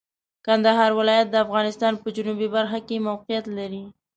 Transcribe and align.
کندهار 0.45 0.91
ولایت 0.99 1.27
د 1.31 1.35
افغانستان 1.45 1.93
په 2.01 2.07
جنوبي 2.15 2.47
برخه 2.55 2.79
کې 2.87 3.05
موقعیت 3.07 3.45
لري. 3.57 3.83